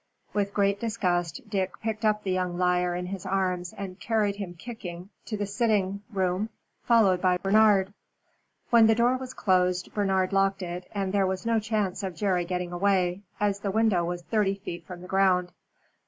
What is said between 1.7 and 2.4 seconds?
picked up the